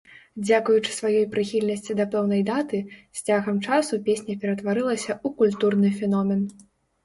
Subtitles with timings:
[0.45, 2.79] Дзякуючы сваёй прыхільнасці да пэўнай даты,
[3.21, 6.43] з цягам часу песня ператварылася ў культурны феномен.